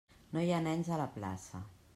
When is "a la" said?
0.95-1.07